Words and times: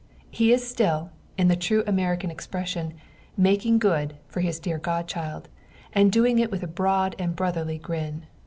He 0.31 0.51
is 0.51 0.67
still, 0.67 1.11
in 1.37 1.47
the 1.47 1.55
true 1.55 1.83
American 1.85 2.31
expression 2.31 2.95
"making 3.37 3.77
good" 3.77 4.15
for 4.27 4.39
his 4.41 4.59
deer 4.59 4.79
godchild, 4.79 5.47
and 5.93 6.11
doing 6.11 6.39
it 6.39 6.49
with 6.49 6.63
a 6.63 6.67
broad 6.67 7.15
and 7.19 7.35
brotherly 7.35 7.77
grin. 7.77 8.25